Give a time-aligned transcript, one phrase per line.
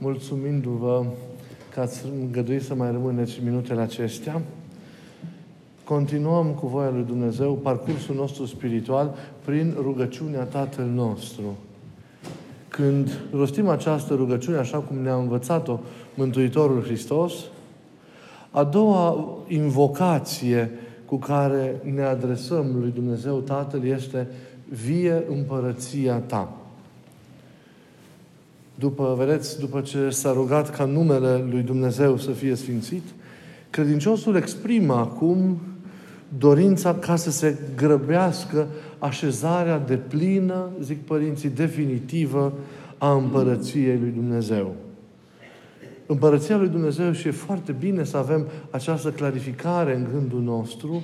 [0.00, 1.04] mulțumindu-vă
[1.74, 4.42] că ați îngăduit să mai rămâneți minutele acestea.
[5.84, 11.56] Continuăm cu voia lui Dumnezeu parcursul nostru spiritual prin rugăciunea Tatăl nostru.
[12.68, 15.78] Când rostim această rugăciune, așa cum ne-a învățat-o
[16.14, 17.32] Mântuitorul Hristos,
[18.50, 20.70] a doua invocație
[21.04, 24.28] cu care ne adresăm lui Dumnezeu Tatăl este
[24.68, 26.59] vie împărăția ta.
[28.80, 33.02] După, vedeți, după ce s-a rugat ca numele lui Dumnezeu să fie sfințit,
[33.70, 35.58] credinciosul exprimă acum
[36.38, 38.66] dorința ca să se grăbească
[38.98, 42.52] așezarea de plină, zic părinții, definitivă
[42.98, 44.74] a împărăției lui Dumnezeu.
[46.06, 51.02] Împărăția lui Dumnezeu și e foarte bine să avem această clarificare în gândul nostru,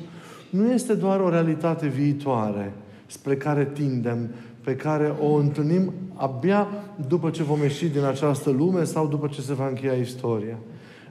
[0.51, 2.73] nu este doar o realitate viitoare
[3.07, 4.29] spre care tindem,
[4.67, 6.69] pe care o întâlnim abia
[7.09, 10.59] după ce vom ieși din această lume sau după ce se va încheia istoria.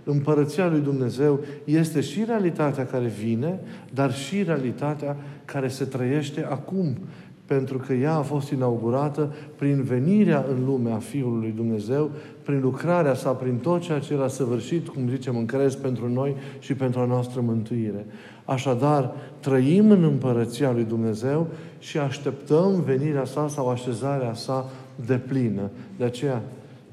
[0.04, 3.60] Împărăția lui Dumnezeu este și realitatea care vine,
[3.94, 6.98] dar și realitatea care se trăiește acum.
[7.46, 12.10] Pentru că ea a fost inaugurată prin venirea în lume a Fiului lui Dumnezeu,
[12.44, 16.10] prin lucrarea sa, prin tot ceea ce El a săvârșit, cum zicem, în crez pentru
[16.10, 18.06] noi și pentru a noastră mântuire.
[18.46, 21.48] Așadar, trăim în împărăția lui Dumnezeu
[21.80, 24.70] și așteptăm venirea sa sau așezarea sa
[25.06, 25.70] de plină.
[25.98, 26.42] De aceea,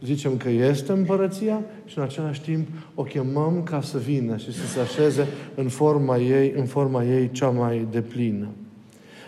[0.04, 4.66] zicem că este împărăția și în același timp o chemăm ca să vină și să
[4.66, 8.48] se așeze în forma ei, în forma ei cea mai deplină.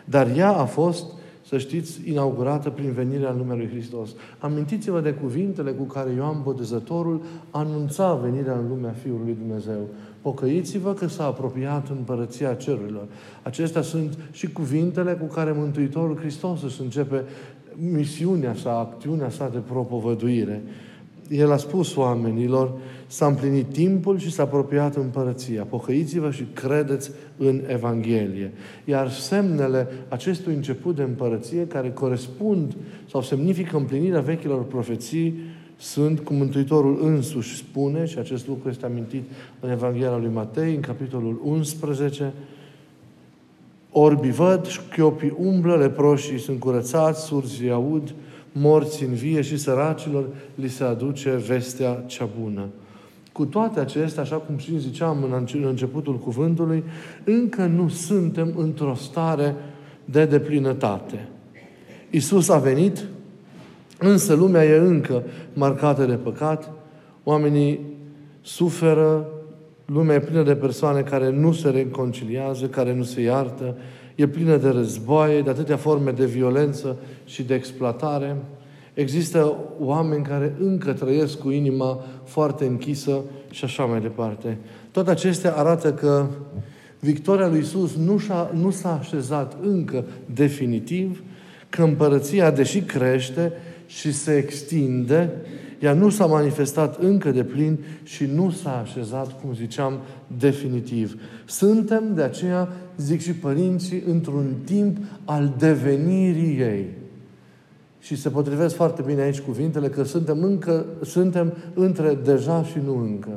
[0.04, 1.04] Dar ea a fost,
[1.46, 4.10] să știți, inaugurată prin venirea în numele Lui Hristos.
[4.38, 9.88] Amintiți-vă de cuvintele cu care Ioan Botezătorul anunța venirea în lumea Fiului Lui Dumnezeu.
[10.22, 13.06] Pocăiți-vă că s-a apropiat împărăția cerurilor.
[13.42, 17.24] Acestea sunt și cuvintele cu care Mântuitorul Hristos își începe
[17.76, 20.62] misiunea sa, acțiunea sa de propovăduire.
[21.28, 22.72] El a spus oamenilor,
[23.14, 25.64] s-a împlinit timpul și s-a apropiat împărăția.
[25.64, 28.52] Pocăiți-vă și credeți în Evanghelie.
[28.84, 32.76] Iar semnele acestui început de împărăție, care corespund
[33.10, 35.34] sau semnifică împlinirea vechilor profeții,
[35.76, 39.22] sunt, cum Mântuitorul însuși spune, și acest lucru este amintit
[39.60, 42.32] în Evanghelia lui Matei, în capitolul 11,
[43.90, 48.14] Orbi văd, șchiopii umblă, leproșii sunt curățați, surzii aud,
[48.52, 50.24] morți în vie și săracilor
[50.54, 52.68] li se aduce vestea cea bună.
[53.34, 56.84] Cu toate acestea, așa cum și ziceam în începutul cuvântului,
[57.24, 59.54] încă nu suntem într-o stare
[60.04, 61.28] de deplinătate.
[62.10, 63.04] Isus a venit,
[63.98, 65.22] însă lumea e încă
[65.52, 66.70] marcată de păcat,
[67.24, 67.80] oamenii
[68.40, 69.26] suferă,
[69.84, 73.76] Lumea e plină de persoane care nu se reconciliază, care nu se iartă,
[74.14, 78.36] e plină de războaie, de atâtea forme de violență și de exploatare.
[78.94, 84.58] Există oameni care încă trăiesc cu inima foarte închisă și așa mai departe.
[84.90, 86.26] Toate acestea arată că
[87.00, 90.04] victoria lui Isus nu, și-a, nu s-a așezat încă
[90.34, 91.22] definitiv,
[91.68, 93.52] că împărăția, deși crește
[93.86, 95.30] și se extinde,
[95.80, 99.98] ea nu s-a manifestat încă de plin și nu s-a așezat, cum ziceam,
[100.38, 101.20] definitiv.
[101.44, 106.88] Suntem, de aceea, zic și părinții, într-un timp al devenirii ei.
[108.04, 112.98] Și se potrivesc foarte bine aici cuvintele că suntem încă, suntem între deja și nu
[112.98, 113.28] încă.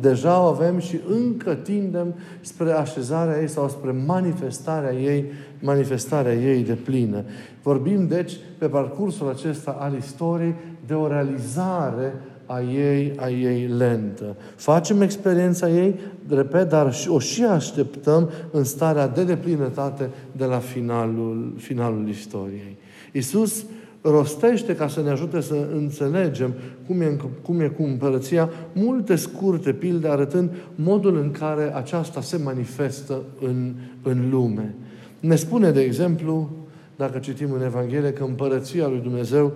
[0.00, 5.24] Deja o avem și încă tindem spre așezarea ei sau spre manifestarea ei,
[5.60, 7.24] manifestarea ei de plină.
[7.62, 10.54] Vorbim, deci, pe parcursul acesta al istoriei
[10.86, 12.14] de o realizare
[12.46, 14.36] a ei, a ei lentă.
[14.56, 21.54] Facem experiența ei, repet, dar o și așteptăm în starea de deplinătate de la finalul,
[21.56, 22.76] finalul istoriei.
[23.12, 23.64] Iisus
[24.00, 26.54] rostește ca să ne ajute să înțelegem
[26.86, 32.36] cum e, cum e cu împărăția, multe scurte pilde arătând modul în care aceasta se
[32.36, 33.72] manifestă în,
[34.02, 34.74] în lume.
[35.20, 36.50] Ne spune, de exemplu,
[36.96, 39.52] dacă citim în Evanghelie, că împărăția lui Dumnezeu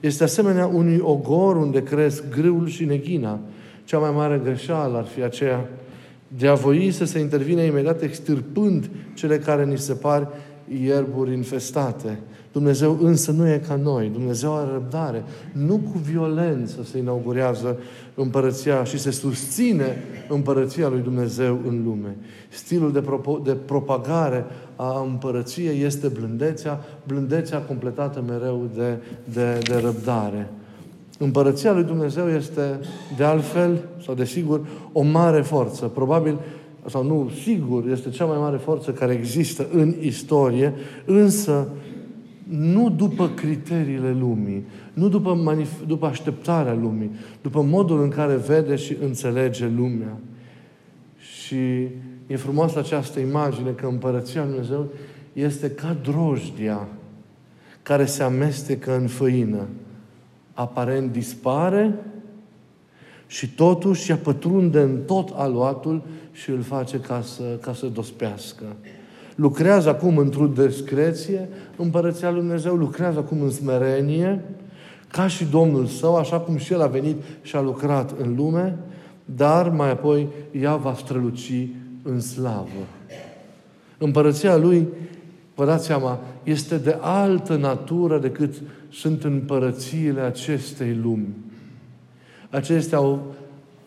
[0.00, 3.38] este asemenea unui ogor unde cresc grâul și neghina.
[3.84, 5.68] Cea mai mare greșeală ar fi aceea
[6.36, 10.28] de a voi să se intervine imediat extirpând cele care ni se par
[10.82, 12.18] ierburi infestate.
[12.52, 14.10] Dumnezeu însă nu e ca noi.
[14.12, 15.24] Dumnezeu are răbdare.
[15.52, 17.78] Nu cu violență se inaugurează
[18.14, 19.96] împărăția și se susține
[20.28, 22.16] împărăția lui Dumnezeu în lume.
[22.48, 24.44] Stilul de, pro- de propagare
[24.76, 28.96] a împărăției este blândețea, blândețea completată mereu de,
[29.32, 30.50] de, de răbdare.
[31.18, 32.80] Împărăția lui Dumnezeu este,
[33.16, 34.60] de altfel, sau de sigur,
[34.92, 35.86] o mare forță.
[35.86, 36.38] Probabil,
[36.86, 40.72] sau nu, sigur, este cea mai mare forță care există în istorie,
[41.04, 41.68] însă
[42.48, 47.10] nu după criteriile lumii, nu după, manif- după așteptarea lumii,
[47.42, 50.16] după modul în care vede și înțelege lumea.
[51.18, 51.88] Și
[52.26, 54.88] e frumoasă această imagine că împărăția Lui Dumnezeu
[55.32, 56.88] este ca drojdia
[57.82, 59.66] care se amestecă în făină.
[60.52, 61.94] Aparent dispare
[63.30, 68.64] și totuși ea pătrunde în tot aluatul și îl face ca să, ca să dospească.
[69.34, 74.44] Lucrează acum într-o discreție, împărăția Lui Dumnezeu lucrează acum în smerenie,
[75.08, 78.78] ca și Domnul Său, așa cum și El a venit și a lucrat în lume,
[79.24, 80.28] dar mai apoi
[80.60, 81.68] ea va străluci
[82.02, 82.86] în slavă.
[83.98, 84.88] Împărăția Lui,
[85.54, 88.54] vă dați seama, este de altă natură decât
[88.88, 91.34] sunt împărățiile acestei lumi.
[92.50, 93.34] Acestea au,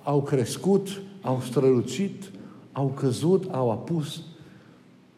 [0.04, 2.31] au crescut, au strălucit,
[2.71, 4.21] au căzut, au apus.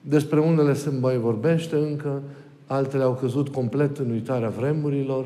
[0.02, 2.22] Despre unele se mai vorbește încă,
[2.68, 5.26] altele au căzut complet în uitarea vremurilor.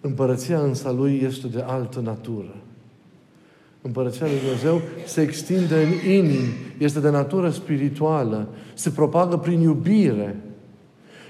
[0.00, 2.54] Împărăția însă Lui este de altă natură.
[3.82, 10.36] Împărăția Lui Dumnezeu se extinde în inimi, este de natură spirituală, se propagă prin iubire.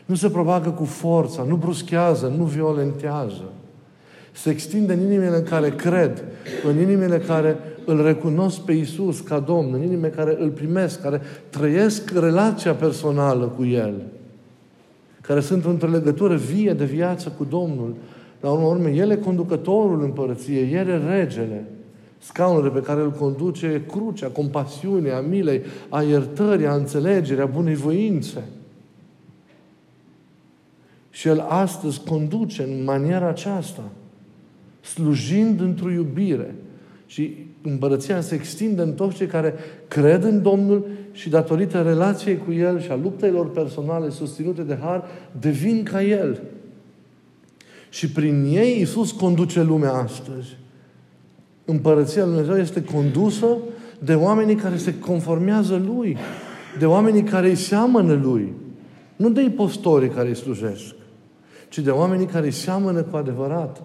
[0.05, 3.45] Nu se propagă cu forța, nu bruschează, nu violentează.
[4.35, 6.25] Se extinde în inimile în care cred,
[6.69, 11.21] în inimile care îl recunosc pe Isus ca Domn, în inimile care îl primesc, care
[11.51, 13.95] trăiesc relația personală cu El,
[15.21, 17.95] care sunt într-o legătură vie de viață cu Domnul.
[18.41, 21.65] La urmă urme, El e conducătorul împărăției, El e regele.
[22.19, 27.47] Scaunul pe care îl conduce e crucea, compasiunea, a milei, a iertării, a înțelegerii, a
[27.47, 28.43] bunei voințe.
[31.11, 33.83] Și El astăzi conduce în maniera aceasta,
[34.85, 36.55] slujind într-o iubire.
[37.07, 39.55] Și împărăția se extinde în toți cei care
[39.89, 45.05] cred în Domnul și datorită relației cu El și a luptelor personale susținute de Har,
[45.41, 46.41] devin ca El.
[47.89, 50.57] Și prin ei Iisus conduce lumea astăzi.
[51.65, 53.47] Împărăția Lui Dumnezeu este condusă
[53.99, 56.17] de oamenii care se conformează Lui,
[56.79, 58.53] de oamenii care îi seamănă Lui.
[59.17, 60.95] Nu de impostorii care îi slujesc,
[61.69, 63.83] ci de oamenii care îi seamănă cu adevărat.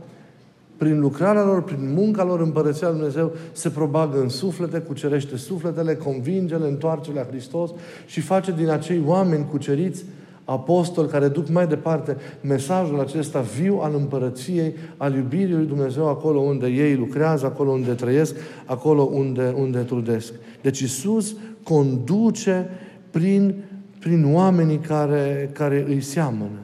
[0.80, 5.96] Prin lucrarea lor, prin munca lor, Împărăția Lui Dumnezeu se probagă în suflete, cucerește sufletele,
[5.96, 7.70] convinge-le, întoarce la Hristos
[8.06, 10.06] și face din acei oameni cuceriți
[10.44, 16.40] apostoli care duc mai departe mesajul acesta viu al împărăției, al iubirii lui Dumnezeu acolo
[16.40, 18.36] unde ei lucrează, acolo unde trăiesc,
[18.66, 20.34] acolo unde, unde trudesc.
[20.62, 22.70] Deci Isus conduce
[23.12, 23.56] prin,
[24.00, 26.60] prin oamenii care, care îi seamănă.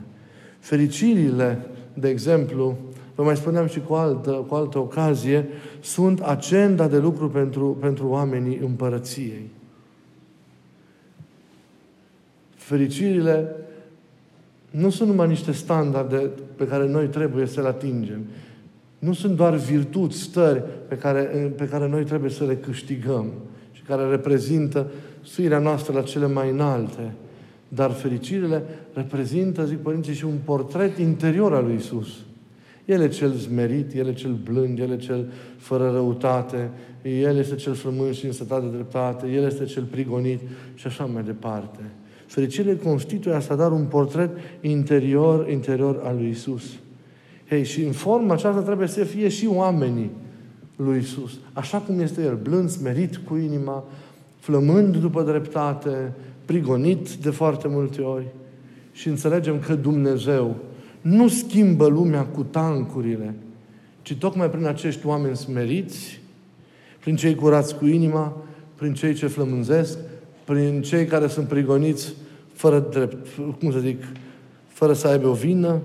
[0.59, 2.77] Fericirile, de exemplu,
[3.15, 5.47] vă mai spuneam și cu altă, cu altă ocazie,
[5.81, 9.49] sunt agenda de lucru pentru, pentru oamenii împărăției.
[12.55, 13.55] Fericirile
[14.71, 18.19] nu sunt numai niște standarde pe care noi trebuie să le atingem.
[18.99, 21.21] Nu sunt doar virtuți, stări pe care,
[21.57, 23.31] pe care noi trebuie să le câștigăm
[23.71, 24.87] și care reprezintă
[25.21, 27.13] suirea noastră la cele mai înalte.
[27.67, 28.63] Dar fericirile
[28.93, 32.07] reprezintă, zic părinții, și un portret interior al lui Isus.
[32.85, 36.69] El e cel zmerit, El e cel blând, El e cel fără răutate,
[37.01, 40.39] El este cel frământ și însetat de dreptate, El este cel prigonit
[40.73, 41.79] și așa mai departe.
[42.25, 46.63] Fericirile constituie așadar un portret interior, interior al lui Isus.
[47.49, 50.11] Hei, și în forma aceasta trebuie să fie și oamenii
[50.75, 51.31] lui Isus.
[51.53, 53.83] Așa cum este El, blând, smerit cu inima,
[54.39, 56.13] flămând după dreptate,
[56.45, 58.25] prigonit de foarte multe ori.
[58.91, 60.55] Și înțelegem că Dumnezeu
[61.05, 63.33] nu schimbă lumea cu tancurile,
[64.01, 66.19] ci tocmai prin acești oameni smeriți,
[66.99, 68.37] prin cei curați cu inima,
[68.75, 69.97] prin cei ce flămânzesc,
[70.43, 72.13] prin cei care sunt prigoniți
[72.53, 73.27] fără drept,
[73.59, 74.03] cum să zic,
[74.67, 75.81] fără să aibă o vină,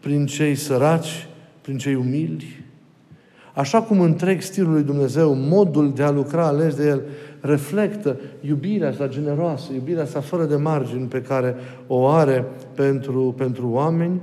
[0.00, 1.28] prin cei săraci,
[1.60, 2.64] prin cei umili.
[3.54, 7.02] Așa cum întreg stilul lui Dumnezeu, modul de a lucra ales de El,
[7.40, 11.54] reflectă iubirea sa generoasă, iubirea sa fără de margini pe care
[11.86, 12.44] o are
[12.74, 14.20] pentru, pentru oameni,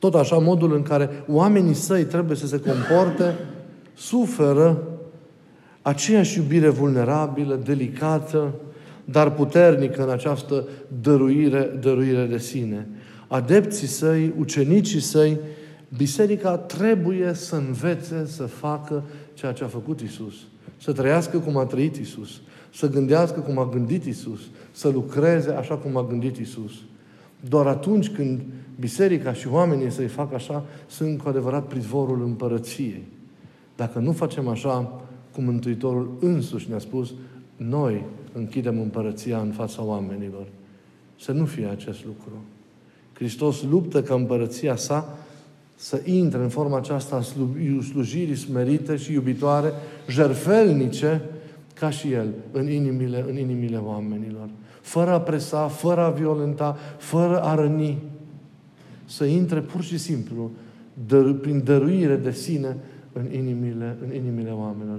[0.00, 3.34] tot așa modul în care oamenii săi trebuie să se comporte,
[3.94, 4.82] suferă
[5.82, 8.54] aceeași iubire vulnerabilă, delicată,
[9.04, 10.68] dar puternică în această
[11.02, 12.88] dăruire, dăruire de sine.
[13.28, 15.38] Adepții săi, ucenicii săi,
[15.96, 19.02] biserica trebuie să învețe să facă
[19.34, 20.34] ceea ce a făcut Isus.
[20.82, 22.40] Să trăiască cum a trăit Isus.
[22.74, 24.40] Să gândească cum a gândit Isus.
[24.70, 26.72] Să lucreze așa cum a gândit Isus.
[27.48, 28.40] Doar atunci când
[28.80, 33.02] biserica și oamenii să-i facă așa, sunt cu adevărat prizvorul împărăției.
[33.76, 35.00] Dacă nu facem așa,
[35.32, 37.12] cum Mântuitorul însuși ne-a spus,
[37.56, 40.46] noi închidem împărăția în fața oamenilor.
[41.20, 42.32] Să nu fie acest lucru.
[43.12, 45.18] Hristos luptă ca împărăția sa
[45.74, 47.22] să intre în forma aceasta a
[47.82, 49.72] slujirii smerite și iubitoare,
[50.08, 51.22] jerfelnice,
[51.74, 54.48] ca și El, în inimile, în inimile oamenilor.
[54.80, 57.98] Fără a presa, fără a violenta, fără a răni.
[59.10, 60.50] Să intre pur și simplu,
[61.06, 62.76] dăr, prin dăruire de sine,
[63.12, 64.98] în inimile, în inimile oamenilor.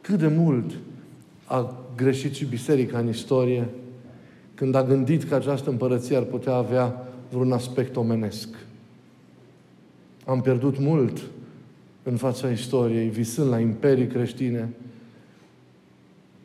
[0.00, 0.70] Cât de mult
[1.44, 3.68] a greșit și biserica în istorie
[4.54, 8.48] când a gândit că această împărăție ar putea avea vreun aspect omenesc.
[10.26, 11.22] Am pierdut mult
[12.02, 14.68] în fața istoriei, visând la imperii creștine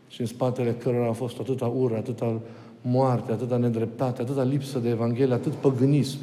[0.07, 2.41] și în spatele cărora a fost atâta ură, atâta
[2.81, 6.17] moarte, atâta nedreptate, atâta lipsă de Evanghelie, atât păgânism.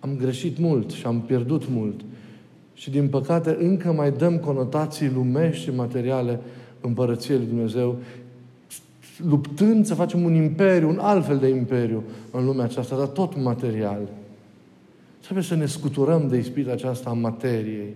[0.00, 2.00] Am greșit mult și am pierdut mult.
[2.74, 6.40] Și din păcate încă mai dăm conotații lumești și materiale
[6.80, 7.98] împărăției lui Dumnezeu,
[9.28, 13.42] luptând să facem un imperiu, un alt fel de imperiu în lumea aceasta, dar tot
[13.42, 14.00] material.
[15.20, 17.94] Trebuie să ne scuturăm de ispita aceasta a materiei.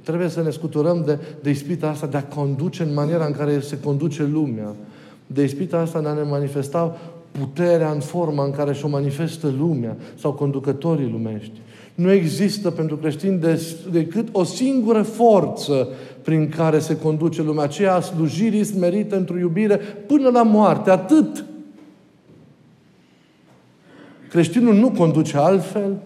[0.00, 3.60] Trebuie să ne scuturăm de, de ispita asta de a conduce în maniera în care
[3.60, 4.74] se conduce lumea.
[5.30, 6.98] De ispita asta de a ne manifesta
[7.30, 11.60] puterea în forma în care și-o manifestă lumea sau conducătorii lumești.
[11.94, 13.40] Nu există pentru creștini
[13.90, 15.88] decât o singură forță
[16.22, 20.90] prin care se conduce lumea, aceea a slujirii smerite într-o iubire până la moarte.
[20.90, 21.44] Atât.
[24.28, 25.96] Creștinul nu conduce altfel.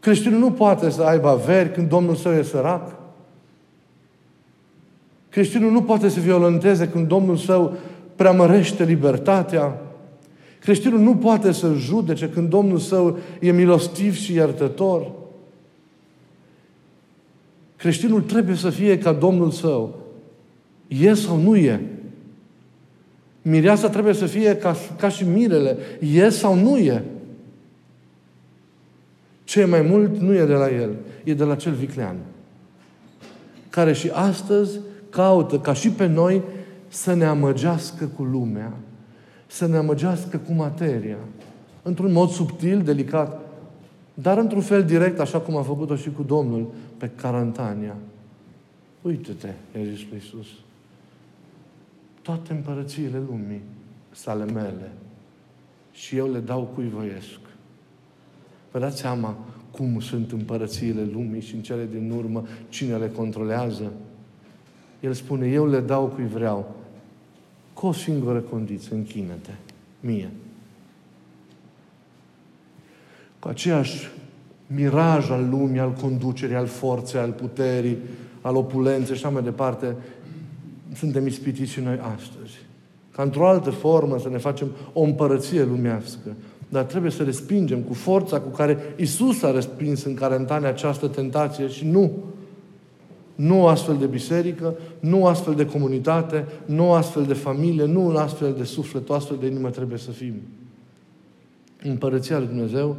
[0.00, 3.03] Creștinul nu poate să aibă averi când Domnul său e sărac.
[5.34, 7.76] Creștinul nu poate să violenteze când Domnul său
[8.16, 9.80] preamărește libertatea.
[10.60, 15.10] Creștinul nu poate să judece când Domnul său e milostiv și iertător.
[17.76, 20.02] Creștinul trebuie să fie ca Domnul său.
[20.88, 21.80] E sau nu e?
[23.42, 25.76] Mireasa trebuie să fie ca, ca și mirele.
[26.00, 27.04] E sau nu e?
[29.44, 30.90] Ce mai mult nu e de la el,
[31.24, 32.16] e de la cel viclean.
[33.70, 34.78] Care și astăzi
[35.14, 36.42] caută, ca și pe noi,
[36.88, 38.72] să ne amăgească cu lumea,
[39.46, 41.18] să ne amăgească cu materia.
[41.82, 43.40] Într-un mod subtil, delicat,
[44.14, 47.96] dar într-un fel direct, așa cum a făcut-o și cu Domnul pe Carantania.
[49.02, 50.46] Uite-te, i-a zis lui Iisus.
[52.22, 53.60] Toate împărățiile lumii
[54.10, 54.92] sale mele
[55.92, 57.38] și eu le dau cui voiesc.
[58.70, 59.36] Vă dați seama
[59.70, 63.92] cum sunt împărățiile lumii și în cele din urmă cine le controlează?
[65.04, 66.74] El spune, eu le dau cui vreau.
[67.72, 69.50] Cu o singură condiție, închină-te,
[70.00, 70.30] mie.
[73.38, 74.10] Cu aceeași
[74.66, 77.98] miraj al lumii, al conducerii, al forței, al puterii,
[78.40, 79.96] al opulenței și așa mai departe,
[80.94, 82.54] suntem ispitiți și noi astăzi.
[83.10, 86.34] Ca într-o altă formă să ne facem o împărăție lumească.
[86.68, 91.68] Dar trebuie să respingem cu forța cu care Isus a respins în carantane această tentație
[91.68, 92.12] și nu
[93.34, 98.52] nu astfel de biserică, nu astfel de comunitate, nu astfel de familie, nu un astfel
[98.52, 100.34] de suflet, o astfel de inimă trebuie să fim.
[101.82, 102.96] Împărăția lui Dumnezeu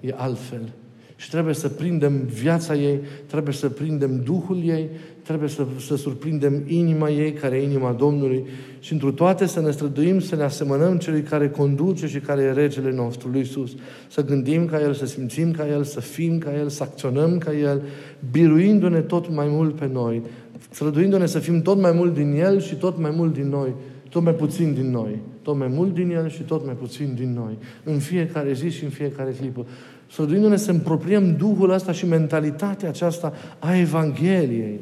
[0.00, 0.72] e altfel.
[1.20, 4.88] Și trebuie să prindem viața ei, trebuie să prindem Duhul ei,
[5.22, 8.44] trebuie să, să surprindem inima ei, care e inima Domnului
[8.78, 12.52] și întru toate să ne străduim să ne asemănăm celui care conduce și care e
[12.52, 13.70] regele nostru, lui Isus.
[14.08, 17.56] Să gândim ca El, să simțim ca El, să fim ca El, să acționăm ca
[17.56, 17.82] El,
[18.30, 20.22] biruindu-ne tot mai mult pe noi,
[20.70, 23.74] străduindu-ne să fim tot mai mult din El și tot mai mult din noi,
[24.08, 27.32] tot mai puțin din noi, tot mai mult din El și tot mai puțin din
[27.34, 29.66] noi, în fiecare zi și în fiecare clipă
[30.10, 34.80] străduindu-ne să împropriem Duhul ăsta și mentalitatea aceasta a Evangheliei.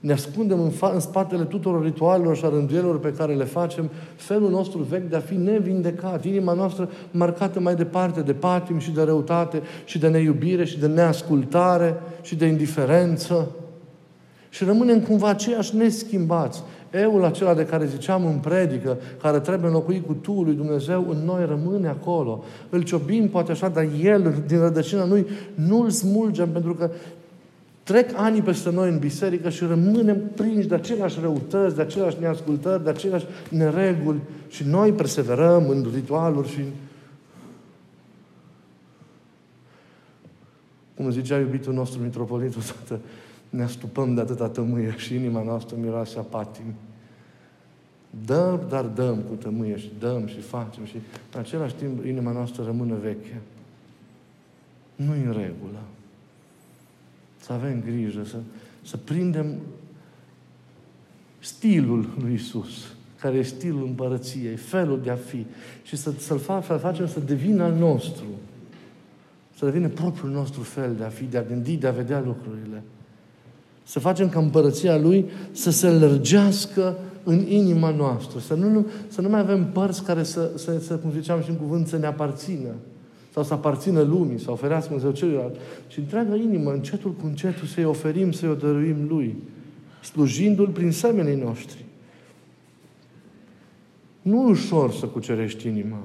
[0.00, 3.90] Ne ascundem în, fa- în spatele tuturor ritualelor și a rânduielor pe care le facem,
[4.16, 8.90] felul nostru vechi de a fi nevindecat, inima noastră marcată mai departe de patim și
[8.90, 13.50] de răutate și de neiubire și de neascultare și de indiferență.
[14.48, 16.62] Și rămânem cumva aceiași neschimbați.
[16.92, 21.24] Eul acela de care ziceam în predică, care trebuie înlocuit cu tu lui Dumnezeu, în
[21.24, 22.44] noi rămâne acolo.
[22.70, 26.90] Îl ciobim poate așa, dar El, din rădăcina Lui, nu îl smulgem, pentru că
[27.82, 32.84] trec ani peste noi în biserică și rămânem prinși de aceleași răutăți, de aceleași neascultări,
[32.84, 36.60] de aceleași nereguli și noi perseverăm în ritualuri și
[40.94, 43.02] cum zicea iubitul nostru mitropolitul, toată
[43.52, 46.74] ne astupăm de atâta tămâie și inima noastră miroase a patim.
[48.24, 50.96] Dăm, dar dăm cu tămâie și dăm și facem și
[51.32, 53.40] în același timp inima noastră rămâne veche.
[54.96, 55.82] nu în regulă.
[57.40, 58.36] Să avem grijă, să,
[58.82, 59.56] să prindem
[61.38, 65.46] stilul lui Isus, care e stilul împărăției, felul de a fi
[65.82, 68.24] și să, să-l fac, să facem să devină al nostru.
[69.56, 72.82] Să devină propriul nostru fel de a fi, de a gândi, de a vedea lucrurile.
[73.84, 78.38] Să facem ca împărăția Lui să se lărgească în inima noastră.
[78.38, 81.56] Să nu, să nu mai avem părți care să, să, să, cum ziceam și în
[81.56, 82.68] cuvânt, să ne aparțină.
[83.32, 85.54] Sau să aparțină lumii, sau oferească Dumnezeu celuilalt.
[85.88, 89.36] Și întreaga inimă, încetul cu încetul, să-i oferim, să-i o dăruim Lui.
[90.02, 91.84] Slujindu-L prin semenii noștri.
[94.22, 95.98] Nu ușor să cucerești inima.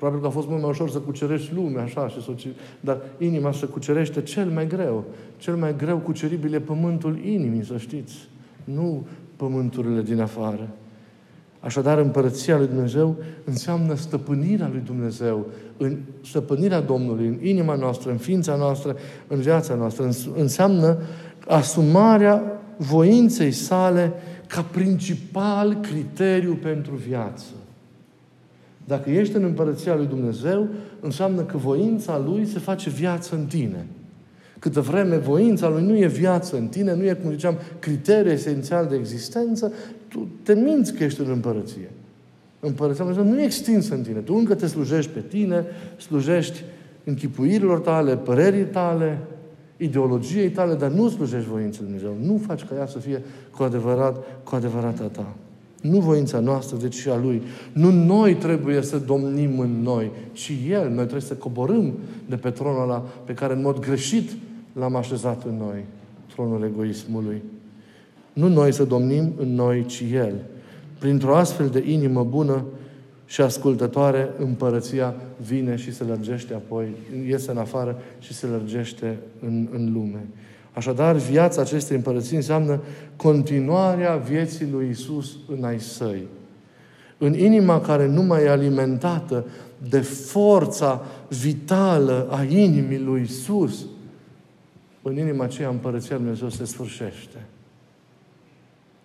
[0.00, 2.32] Probabil că a fost mult mai ușor să cucerești lumea, așa, și să,
[2.80, 5.04] dar inima se cucerește cel mai greu.
[5.36, 8.28] Cel mai greu cuceribil e pământul inimii, să știți.
[8.64, 10.68] Nu pământurile din afară.
[11.60, 18.18] Așadar, împărăția lui Dumnezeu înseamnă stăpânirea lui Dumnezeu, în stăpânirea Domnului, în inima noastră, în
[18.18, 20.08] ființa noastră, în viața noastră.
[20.36, 20.98] Înseamnă
[21.46, 22.42] asumarea
[22.76, 24.12] voinței sale
[24.46, 27.44] ca principal criteriu pentru viață.
[28.90, 30.68] Dacă ești în împărăția lui Dumnezeu,
[31.00, 33.86] înseamnă că voința Lui se face viață în tine.
[34.58, 38.86] Câtă vreme voința Lui nu e viață în tine, nu e, cum ziceam, criteriu esențial
[38.86, 39.72] de existență,
[40.08, 41.90] tu te minți că ești în împărăție.
[42.60, 44.18] Împărăția Lui nu e extinsă în tine.
[44.18, 45.64] Tu încă te slujești pe tine,
[45.96, 46.64] slujești
[47.04, 49.18] închipuirilor tale, părerii tale,
[49.76, 52.32] ideologiei tale, dar nu slujești voința Lui Dumnezeu.
[52.32, 53.22] Nu faci ca ea să fie
[53.56, 55.34] cu adevărat, cu adevărat a ta.
[55.80, 57.42] Nu voința noastră, deci și a Lui.
[57.72, 60.88] Nu noi trebuie să domnim în noi, ci El.
[60.88, 61.92] Noi trebuie să coborâm
[62.28, 64.30] de pe tronul ăla pe care în mod greșit
[64.72, 65.84] l-am așezat în noi.
[66.32, 67.42] Tronul egoismului.
[68.32, 70.34] Nu noi să domnim în noi, ci El.
[70.98, 72.64] Printr-o astfel de inimă bună
[73.26, 75.14] și ascultătoare, împărăția
[75.46, 76.88] vine și se lărgește apoi,
[77.28, 80.26] iese în afară și se lărgește în, în lume.
[80.72, 82.80] Așadar, viața acestei împărății înseamnă
[83.16, 86.26] continuarea vieții lui Isus în ai săi.
[87.18, 89.46] În inima care nu mai e alimentată
[89.88, 93.86] de forța vitală a inimii lui Isus,
[95.02, 97.36] în inima aceea împărăția lui Dumnezeu se sfârșește.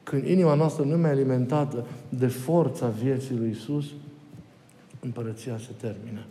[0.03, 3.85] Când inima noastră nu mai e alimentată de forța vieții lui Isus,
[4.99, 6.25] împărăția se termină.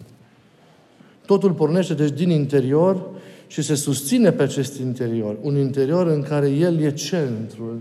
[1.26, 3.06] Totul pornește deci din interior
[3.46, 5.36] și se susține pe acest interior.
[5.40, 7.78] Un interior în care El e centrul,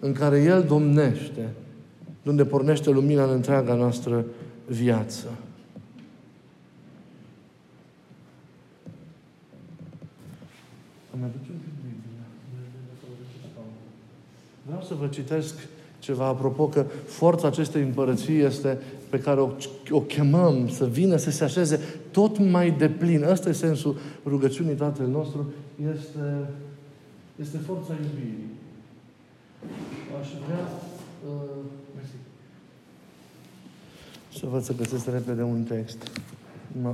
[0.00, 1.52] în care El domnește,
[2.22, 4.24] de unde pornește lumina în întreaga noastră
[4.66, 5.26] viață.
[14.66, 15.54] Vreau să vă citesc
[15.98, 18.78] ceva apropo că forța acestei împărății este
[19.14, 19.50] pe care o,
[19.90, 23.22] o chemăm să vină, să se așeze tot mai deplin.
[23.22, 23.96] Ăsta e sensul
[24.26, 25.52] rugăciunii Tatăl nostru.
[25.94, 26.48] Este,
[27.40, 28.50] este forța iubirii.
[30.20, 30.68] Aș vrea
[31.26, 31.64] uh,
[34.32, 36.10] să văd să găsesc repede un text.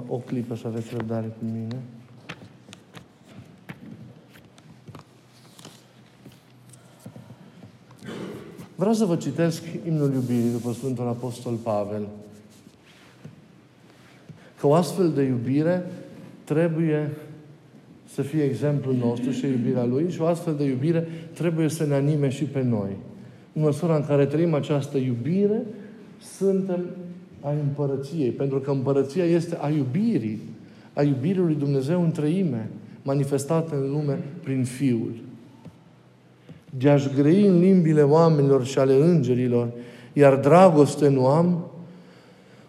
[0.07, 1.83] O clipă să aveți răbdare cu mine.
[8.81, 12.07] Vreau să vă citesc imnul iubirii după Sfântul Apostol Pavel.
[14.61, 15.87] Că o astfel de iubire
[16.45, 17.11] trebuie
[18.15, 21.95] să fie exemplul nostru și iubirea Lui și o astfel de iubire trebuie să ne
[21.95, 22.97] anime și pe noi.
[23.53, 25.63] În măsura în care trăim această iubire,
[26.37, 26.85] suntem
[27.41, 28.31] a împărăției.
[28.31, 30.41] Pentru că împărăția este a iubirii,
[30.93, 32.71] a iubirii lui Dumnezeu în trăime,
[33.03, 35.29] manifestată în lume prin Fiul
[36.71, 39.69] de a-și grei în limbile oamenilor și ale îngerilor,
[40.13, 41.65] iar dragoste nu am,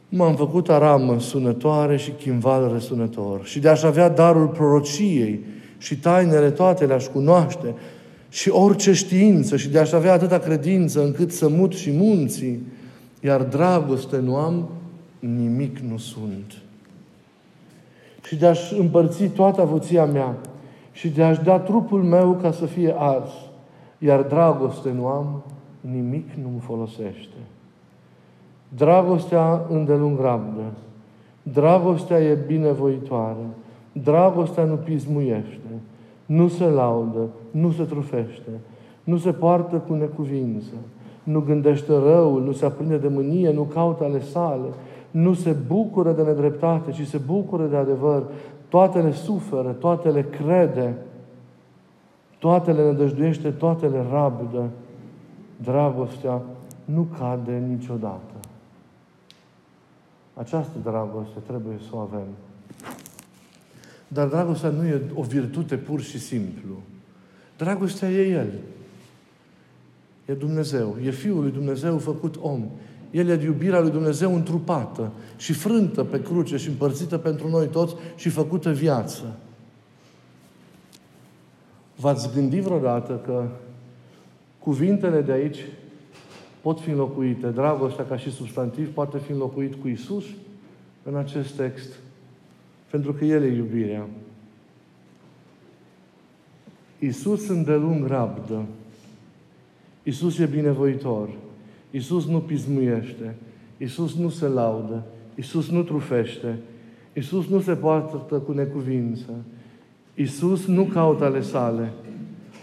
[0.09, 3.45] m-am făcut aramă sunătoare și chimval răsunător.
[3.45, 5.43] Și de a-și avea darul prorociei
[5.77, 7.73] și tainele toate le-aș cunoaște
[8.29, 12.61] și orice știință și de a-și avea atâta credință încât să mut și munții,
[13.19, 14.69] iar dragoste nu am,
[15.19, 16.53] nimic nu sunt.
[18.27, 20.37] Și de a-și împărți toată avuția mea
[20.91, 23.31] și de a-și da trupul meu ca să fie ars,
[24.03, 25.41] iar dragoste nu am,
[25.81, 27.37] nimic nu-mi folosește.
[28.67, 30.63] Dragostea îndelung rabdă.
[31.43, 33.45] Dragostea e binevoitoare.
[33.91, 35.69] Dragostea nu pismuiește.
[36.25, 38.49] Nu se laudă, nu se trufește,
[39.03, 40.73] nu se poartă cu necuvință,
[41.23, 44.67] nu gândește răul, nu se aprinde de mânie, nu caută ale sale,
[45.11, 48.23] nu se bucură de nedreptate, ci se bucură de adevăr.
[48.69, 50.95] Toate le suferă, toate le crede,
[52.41, 54.69] toate le nădăjduiește, toate le rabdă.
[55.63, 56.41] Dragostea
[56.85, 58.33] nu cade niciodată.
[60.33, 62.27] Această dragoste trebuie să o avem.
[64.07, 66.73] Dar dragostea nu e o virtute pur și simplu.
[67.57, 68.51] Dragostea e El.
[70.25, 70.95] E Dumnezeu.
[71.03, 72.65] E Fiul lui Dumnezeu făcut om.
[73.11, 77.95] El e iubirea lui Dumnezeu întrupată și frântă pe cruce și împărțită pentru noi toți
[78.15, 79.35] și făcută viață.
[82.01, 83.47] V-ați gândit vreodată că
[84.59, 85.59] cuvintele de aici
[86.61, 87.47] pot fi înlocuite.
[87.47, 90.25] Dragostea ca și substantiv poate fi înlocuit cu Isus
[91.03, 91.99] în acest text.
[92.89, 94.07] Pentru că El e iubirea.
[96.99, 98.65] Isus îndelung rabdă.
[100.03, 101.29] Isus e binevoitor.
[101.91, 103.35] Isus nu pismuiește.
[103.77, 105.03] Isus nu se laudă.
[105.35, 106.57] Isus nu trufește.
[107.13, 109.31] Isus nu se poartă cu necuvință.
[110.21, 111.91] Isus nu caută ale sale.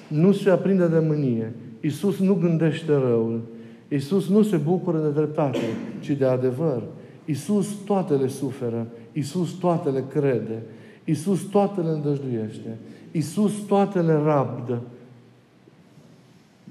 [0.09, 1.53] Nu se aprinde de mânie.
[1.81, 3.41] Isus nu gândește răul.
[3.89, 5.59] Isus nu se bucură de dreptate,
[6.01, 6.83] ci de adevăr.
[7.25, 8.87] Isus toate le suferă.
[9.13, 10.63] Isus toate le crede.
[11.05, 12.79] Isus toate le îndăjduiește.
[13.13, 14.81] Isus toate le rabdă.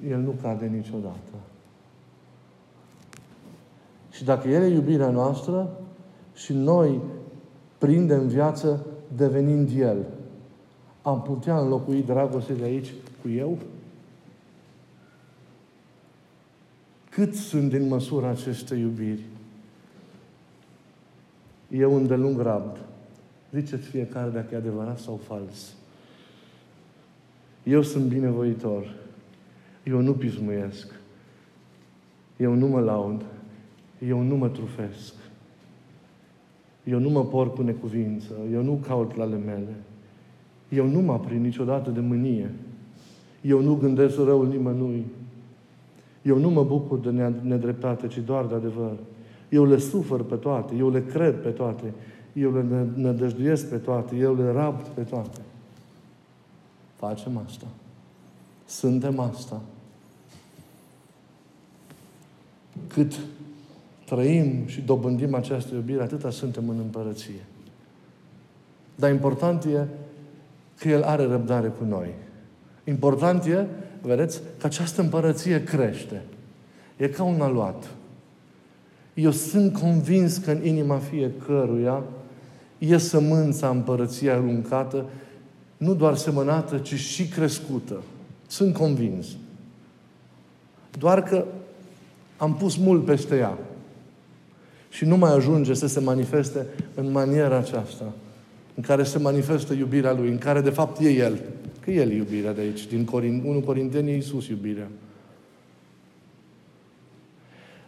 [0.09, 1.33] El nu cade niciodată.
[4.11, 5.69] Și dacă El e iubirea noastră
[6.35, 7.01] și noi
[7.77, 9.97] prindem viață devenind El,
[11.09, 13.57] am putea înlocui dragostea de aici cu eu?
[17.09, 19.21] Cât sunt din măsura acestei iubiri?
[21.69, 22.77] Eu îndelung rabd.
[23.51, 25.73] Ziceți fiecare dacă e adevărat sau fals.
[27.63, 28.95] Eu sunt binevoitor.
[29.83, 30.93] Eu nu pismuiesc.
[32.37, 33.25] Eu nu mă laud.
[34.07, 35.13] Eu nu mă trufesc.
[36.83, 38.33] Eu nu mă por cu necuvință.
[38.51, 39.75] Eu nu caut la ale mele.
[40.69, 42.51] Eu nu mă aprind niciodată de mânie.
[43.41, 45.05] Eu nu gândesc răul nimănui.
[46.21, 47.09] Eu nu mă bucur de
[47.41, 48.97] nedreptate, ci doar de adevăr.
[49.49, 51.93] Eu le sufăr pe toate, eu le cred pe toate,
[52.33, 55.39] eu le nădăjduiesc pe toate, eu le rabt pe toate.
[56.95, 57.65] Facem asta.
[58.65, 59.61] Suntem asta.
[62.87, 63.19] Cât
[64.05, 67.45] trăim și dobândim această iubire, atâta suntem în împărăție.
[68.95, 69.87] Dar important e
[70.79, 72.09] că El are răbdare cu noi.
[72.83, 73.65] Important e,
[74.01, 76.21] vedeți, că această împărăție crește.
[76.97, 77.91] E ca un aluat.
[79.13, 82.03] Eu sunt convins că în inima fiecăruia
[82.77, 85.05] e sămânța împărăției aruncată,
[85.77, 88.01] nu doar semănată, ci și crescută.
[88.47, 89.27] Sunt convins.
[90.97, 91.45] Doar că
[92.37, 93.57] am pus mult peste ea.
[94.89, 98.03] Și nu mai ajunge să se manifeste în maniera aceasta,
[98.77, 101.39] în care se manifestă iubirea Lui, în care de fapt e El.
[101.79, 102.87] Că El e iubirea de aici.
[102.87, 103.07] Din
[103.43, 104.87] 1 Corinteni e Iisus iubirea.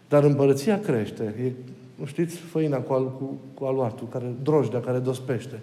[0.08, 1.23] Dar împărăția crește.
[1.23, 1.52] E,
[1.95, 5.60] nu știți, făina cu, al, cu, cu aluatul, care, drojdea care dospește.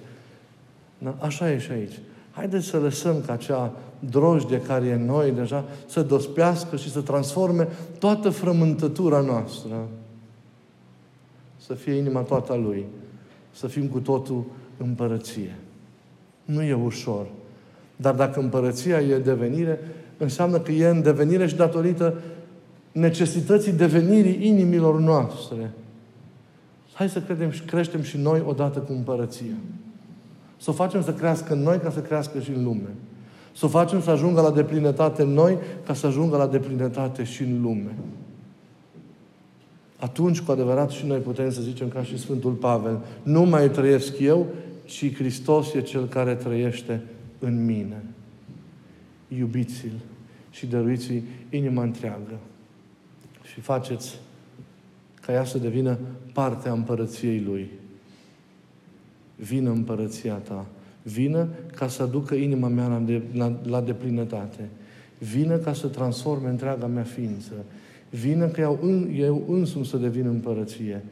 [0.99, 1.17] Da?
[1.19, 1.99] Așa e și aici.
[2.31, 7.01] Haideți să lăsăm ca acea drojdie care e în noi deja să dospească și să
[7.01, 9.89] transforme toată frământătura noastră.
[11.57, 12.85] Să fie inima toată a Lui.
[13.53, 14.45] Să fim cu totul
[14.79, 15.55] împărăție.
[16.45, 17.27] Nu e ușor.
[17.97, 19.79] Dar dacă împărăția e devenire,
[20.17, 22.15] înseamnă că e în devenire și datorită
[22.93, 25.71] necesității devenirii inimilor noastre.
[26.93, 29.57] Hai să credem și creștem și noi odată cu împărăția.
[30.57, 32.95] Să o facem să crească în noi ca să crească și în lume.
[33.57, 37.43] Să o facem să ajungă la deplinătate în noi ca să ajungă la deplinătate și
[37.43, 37.95] în lume.
[39.99, 44.19] Atunci, cu adevărat, și noi putem să zicem ca și Sfântul Pavel, nu mai trăiesc
[44.19, 44.47] eu,
[44.87, 47.03] ci Hristos e Cel care trăiește
[47.38, 48.03] în mine.
[49.29, 50.01] Iubiți-L
[50.51, 52.38] și dăruiți-i inima întreagă.
[53.42, 54.18] Și faceți
[55.20, 55.99] ca ea să devină
[56.33, 57.70] parte a împărăției Lui.
[59.37, 60.66] Vină împărăția ta.
[61.03, 64.68] Vină ca să aducă inima mea la, de, la, la deplinătate.
[65.18, 67.53] Vină ca să transforme întreaga mea ființă.
[68.11, 68.79] Vină că eu,
[69.14, 71.05] eu însumi să devin împărăție.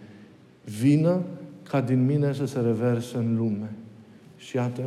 [0.79, 1.23] Vină
[1.69, 3.71] ca din mine să se reverse în lume.
[4.37, 4.83] Și iată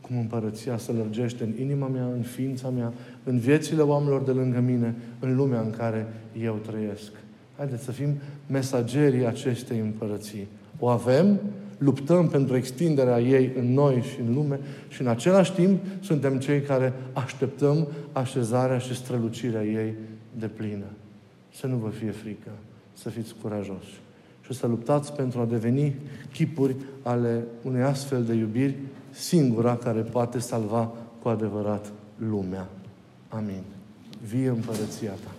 [0.00, 2.92] cum împărăția să lărgește în inima mea, în ființa mea,
[3.24, 6.06] în viețile oamenilor de lângă mine, în lumea în care
[6.40, 7.12] eu trăiesc.
[7.56, 8.14] Haideți să fim
[8.46, 10.46] mesagerii acestei împărății.
[10.78, 11.40] O avem,
[11.78, 16.60] luptăm pentru extinderea ei în noi și în lume și în același timp suntem cei
[16.60, 19.94] care așteptăm așezarea și strălucirea ei
[20.38, 20.86] de plină.
[21.54, 22.50] Să nu vă fie frică,
[22.92, 24.00] să fiți curajoși
[24.50, 25.94] și să luptați pentru a deveni
[26.32, 28.76] chipuri ale unei astfel de iubiri,
[29.10, 32.68] singura care poate salva cu adevărat lumea.
[33.28, 33.62] Amin.
[34.26, 35.30] Vie împărăția ta.